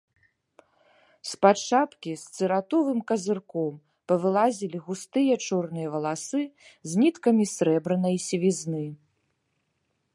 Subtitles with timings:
[1.31, 3.75] З-пад шапкі з цыратовым казырком
[4.11, 6.43] павылазілі густыя, чорныя валасы
[6.93, 8.85] з ніткамі срэбранай сівізны.